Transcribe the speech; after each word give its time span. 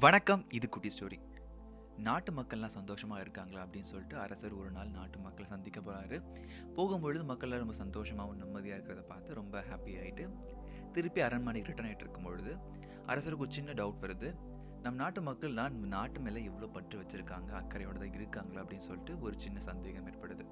வணக்கம் 0.00 0.42
இது 0.50 0.68
குட்டி 0.68 0.90
ஸ்டோரி. 0.94 1.16
நாட்டு 1.96 2.32
மக்கள்லாம் 2.32 2.74
சந்தோஷமா 2.76 3.20
இருக்காங்களா 3.20 3.64
அப்படின்னு 3.64 3.88
சொல்லிட்டு 3.90 4.18
அரசர் 4.18 4.52
ஒரு 4.52 4.70
நாள் 4.70 4.88
நாட்டு 4.88 5.18
மக்களை 5.18 5.50
சந்திக்க 5.50 5.80
போறாரு. 5.80 6.16
போகும்பொழுது 6.76 7.24
மக்கள் 7.24 7.50
ரொம்ப 7.50 7.74
சந்தோஷமாகவும் 7.84 8.40
நிம்மதியா 8.42 8.76
இருக்கிறத 8.76 9.02
பார்த்து 9.02 9.34
ரொம்ப 9.34 9.64
ஹாப்பி 9.70 9.94
ஆயிட்டு 10.02 10.24
திருப்பி 10.92 11.20
அரண்மனைக்கு 11.20 11.70
ரிட்டர்ன் 11.70 11.90
ஆயிட்டு 11.90 12.06
இருக்கும் 12.06 12.22
பொழுது 12.22 12.56
அரசருக்கு 13.06 13.44
ஒரு 13.46 13.50
சின்ன 13.50 13.72
டவுட் 13.72 14.02
வருது. 14.04 14.30
நம் 14.82 14.94
நாட்டு 14.94 15.20
மக்கள்லாம் 15.20 15.70
நாட்டு 15.70 16.20
மேலே 16.20 16.44
எவ்வளோ 16.44 16.66
பற்று 16.66 17.02
வச்சிருக்காங்க 17.02 17.50
அக்கறையோட 17.62 17.98
தான் 17.98 18.12
இருக்காங்களா 18.12 18.62
அப்படின்னு 18.62 18.88
சொல்லிட்டு 18.90 19.20
ஒரு 19.20 19.40
சின்ன 19.40 19.60
சந்தேகம் 19.60 20.06
ஏற்படுது. 20.06 20.46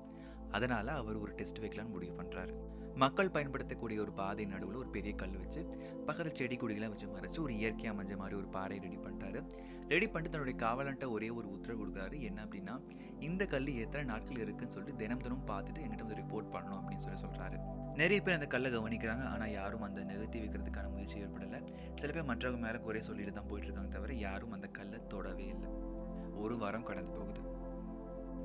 அதனால 0.51 0.93
அவர் 0.93 1.17
ஒரு 1.17 1.33
டெஸ்ட் 1.33 1.59
வைக்கலாம்னு 1.59 1.89
முடிவு 1.89 2.23
பண்றாரு. 2.23 2.55
மக்கள் 2.95 3.31
பயன்படுத்தக்கூடிய 3.31 4.01
ஒரு 4.01 4.13
பாதை 4.13 4.47
நடுவுல 4.47 4.75
ஒரு 4.75 4.89
பெரிய 4.89 5.15
கல் 5.15 5.37
வச்சு 5.37 5.71
பக்கத்துல 6.07 6.35
செடி 6.35 6.57
கொடிகளை 6.57 6.89
வச்சு 6.89 7.07
மறைச்சு 7.07 7.41
ஒரு 7.41 7.53
இயற்கையா 7.55 7.91
அமைஞ்ச 7.93 8.17
மாதிரி 8.17 8.37
ஒரு 8.37 8.47
பாறை 8.47 8.79
ரெடி 8.79 8.97
பண்ணிட்டாரு. 8.97 9.51
ரெடி 9.89 10.09
பண்ணிட்டு 10.09 10.39
தன்னுடைய 10.39 10.59
காவலன்ட்ட 10.65 11.11
ஒரே 11.11 11.31
ஒரு 11.31 11.51
உத்தரவு 11.51 11.87
கொடுக்குறாரு. 11.87 12.21
என்ன 12.21 12.45
அப்படின்னா 12.45 12.81
இந்த 13.21 13.47
கல் 13.47 13.67
எத்தனை 13.67 14.07
நாட்கள் 14.07 14.39
இருக்குன்னு 14.39 14.73
சொல்லிட்டு 14.73 14.99
தினம் 14.99 15.21
தினம் 15.21 15.47
பார்த்துட்டு 15.47 15.83
என்கிட்ட 15.83 16.05
வந்து 16.07 16.15
ரிப்போர்ட் 16.15 16.55
பண்ணணும் 16.55 16.81
அப்படின்னு 16.81 16.97
சொல்லி 16.97 17.21
சொல்றாரு. 17.21 17.59
நிறைய 17.95 18.23
பேர் 18.23 18.35
அந்த 18.35 18.47
கல்லை 18.47 18.77
கவனிக்கிறாங்க. 18.77 19.25
ஆனா 19.25 19.47
யாரும் 19.47 19.83
அந்த 19.83 20.01
நிகழ்த்தி 20.01 20.41
வைக்கிறதுக்கான 20.41 20.91
முயற்சி 20.91 21.23
ஏற்படல. 21.23 21.67
சில 21.95 22.13
பேர் 22.13 22.37
மற்றவங்க 22.37 22.59
மேல 22.59 22.79
குறை 22.79 23.01
சொல்லிட்டு 23.01 23.33
தான் 23.33 23.47
போயிட்டு 23.47 23.73
இருக்காங்க 23.73 23.93
தவிர 23.93 24.15
யாரும் 24.15 24.53
அந்த 24.53 24.67
கல்லை 24.67 25.01
தொடவே 25.09 25.45
இல்லை. 25.45 25.69
ஒரு 26.37 26.59
வாரம் 26.59 26.83
கடந்து 26.83 27.11
போகுது. 27.11 27.46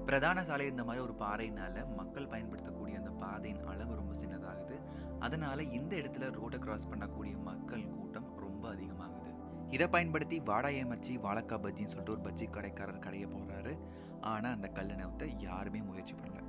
பிரதான 0.05 0.43
சாலை 0.43 0.65
இந்த 0.65 0.83
மாதிரி 0.83 1.03
ஒரு 1.03 1.13
பாறையினால 1.19 1.95
மக்கள் 1.95 2.27
பயன்படுத்தக்கூடிய 2.27 2.97
அந்த 2.97 3.09
பாதையின் 3.09 3.65
அளவு 3.65 3.95
ரொம்ப 3.95 4.13
சின்னதாகுது. 4.13 4.81
அதனால 5.19 5.63
இந்த 5.63 5.95
இடத்துல 5.95 6.31
ரோட்டை 6.31 6.59
கிராஸ் 6.59 6.87
பண்ணக்கூடிய 6.87 7.37
மக்கள் 7.37 7.87
கூட்டம் 7.87 8.37
ரொம்ப 8.37 8.73
அதிகமாகுது. 8.73 9.35
இதை 9.73 9.87
பயன்படுத்தி 9.87 10.39
வாடா 10.39 10.67
ஏமச்சி 10.67 11.17
வாழக்கா 11.17 11.57
பஜ்ஜின்னு 11.57 11.85
சொல்லிட்டு 11.85 12.11
ஒரு 12.11 12.21
பஜ்ஜி 12.21 12.49
கடைக்காரர் 12.49 12.99
கடைய 12.99 13.27
போறாரு 13.27 13.79
ஆனா 14.21 14.49
அந்த 14.49 14.67
கல் 14.67 14.87
நவுத்த 14.87 15.33
யாருமே 15.37 15.81
முயற்சி 15.81 16.13
பண்ணல. 16.13 16.43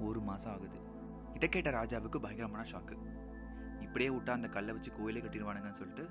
ஒரு 0.00 0.20
மாசம் 0.20 0.52
ஆகுது. 0.52 0.78
இதை 1.34 1.48
கேட்ட 1.48 1.70
ராஜாவுக்கு 1.70 2.16
பயங்கரமான 2.16 2.68
ஷாக்கு 2.70 2.96
இப்படியே 3.80 4.10
விட்டா 4.10 4.30
அந்த 4.30 4.48
கல்லை 4.48 4.74
வச்சு 4.74 4.92
கோயிலே 4.92 5.20
கட்டிடுவானுங்கன்னு 5.20 5.70
சொல்லிட்டு 5.70 6.08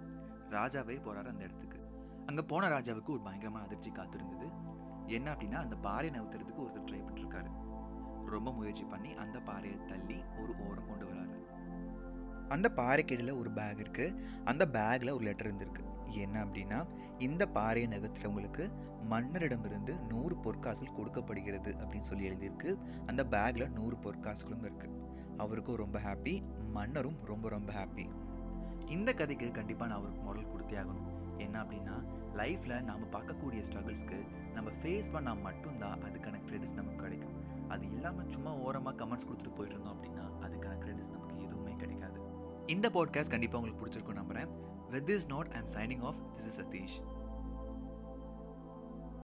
ராஜாவே 0.50 0.96
போறாரு 0.96 1.28
அந்த 1.28 1.44
இடத்துக்கு. 1.44 1.80
அங்க 2.26 2.44
போன 2.44 2.68
ராஜாவுக்கு 2.68 3.10
ஒரு 3.10 3.22
பயங்கரமான 3.22 3.66
அதிர்ச்சி 3.66 3.92
காத்திருந்தது. 3.92 4.48
என்ன 5.08 5.32
அப்படின்னா 5.32 5.54
அந்த 5.54 5.76
பாறையை 5.76 6.22
நவுத்துறதுக்கு 6.22 6.60
ஒருத்தர் 6.60 6.92
ட்ரை 6.92 7.04
பண்ணிருக்காரு. 7.04 7.52
ரொம்ப 8.26 8.54
முயற்சி 8.54 8.84
பண்ணி 8.84 9.14
அந்த 9.14 9.40
பாறையை 9.40 9.86
தள்ளி 9.86 10.24
ஒரு 10.42 10.54
ஓரம் 10.70 10.88
கொண்டு 10.88 11.06
வராரு. 11.06 11.42
அந்த 12.50 12.72
பாறைக்கடியில 12.76 13.38
ஒரு 13.38 13.52
பேக் 13.52 13.80
இருக்கு. 13.80 14.26
அந்த 14.46 14.66
பேக்ல 14.74 15.12
ஒரு 15.12 15.24
லெட்டர் 15.24 15.56
இருந்திருக்கு. 15.56 15.84
என்ன 16.10 16.46
அப்படின்னா 16.46 16.88
இந்த 17.18 17.46
பாறையை 17.46 18.00
நகர்த்துறவங்களுக்கு 18.00 18.72
மன்னரிடமிருந்து 19.10 20.08
நூறு 20.08 20.36
பொற்காசுகள் 20.36 20.96
கொடுக்கப்படுகிறது 20.96 21.72
அப்படின்னு 21.72 22.00
சொல்லி 22.00 22.30
எழுதியிருக்கு. 22.30 22.78
அந்த 23.06 23.24
பேக்ல 23.24 23.72
நூறு 23.72 23.96
பொற்காசுகளும் 23.96 24.60
இருக்கு. 24.60 25.02
அவருக்கும் 25.38 25.76
ரொம்ப 25.76 26.00
ஹாப்பி 26.00 26.42
மன்னரும் 26.72 27.18
ரொம்ப 27.26 27.50
ரொம்ப 27.50 27.74
ஹாப்பி 27.74 28.10
இந்த 28.86 29.14
கதைக்கு 29.14 29.52
கண்டிப்பாக 29.52 29.92
நான் 29.92 30.00
அவருக்கு 30.00 30.24
முரல் 30.24 30.48
கொடுத்தே 30.48 30.86
ஆகணும். 30.86 31.38
என்ன 31.38 31.64
அப்படின்னா 31.64 32.04
லைஃப்பில் 32.38 32.82
நாம் 32.82 33.12
பார்க்கக்கூடிய 33.12 33.64
ஸ்ட்ரகிள்ஸ்க்கு 33.72 34.28
ஃபேஸ் 34.84 35.12
பண்ணா 35.12 35.34
மட்டும்தான் 35.34 36.00
அதுக்கான 36.04 36.42
கிரெடிட்ஸ் 36.48 36.74
நமக்கு 36.74 37.04
கிடைக்கும். 37.04 37.70
அது 37.70 37.88
இல்லாமல் 37.88 38.30
சும்மா 38.30 38.56
ஓரமா 38.56 38.94
கமெண்ட்ஸ் 38.94 39.28
கொடுத்துட்டு 39.28 39.56
போயிட்டு 39.56 39.80
இருந்தோம் 39.80 40.04
அப்படின்னா 40.04 40.46
அதுக்கான 40.46 40.74
கிரெடிட்ஸ் 40.86 41.12
நமக்கு 41.12 41.44
எதுவுமே 41.44 41.74
கிடைக்காது. 41.74 42.20
இந்த 42.68 42.90
பாட்காஸ்ட் 42.90 43.30
கண்டிப்பா 43.30 43.60
உங்களுக்கு 43.60 43.86
பிடிச்சிருக்கும் 43.86 44.16
நம்புறேன். 44.16 44.48
With 44.90 45.10
this 45.10 45.28
note 45.28 45.52
I 45.52 45.62
am 45.62 45.68
signing 45.68 46.04
off 46.04 46.16
this 46.38 46.46
is 46.46 46.62
Satish 46.62 47.04